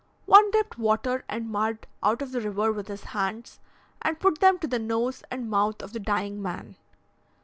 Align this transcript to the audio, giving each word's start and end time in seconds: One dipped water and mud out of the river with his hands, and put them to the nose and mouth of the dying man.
One 0.25 0.49
dipped 0.49 0.79
water 0.79 1.23
and 1.29 1.47
mud 1.47 1.85
out 2.01 2.23
of 2.23 2.31
the 2.31 2.41
river 2.41 2.71
with 2.71 2.87
his 2.87 3.03
hands, 3.03 3.59
and 4.01 4.19
put 4.19 4.39
them 4.39 4.57
to 4.57 4.67
the 4.67 4.79
nose 4.79 5.23
and 5.29 5.47
mouth 5.47 5.79
of 5.83 5.93
the 5.93 5.99
dying 5.99 6.41
man. 6.41 6.75